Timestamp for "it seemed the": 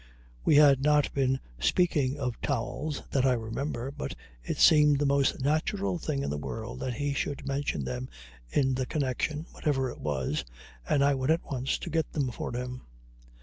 4.43-5.05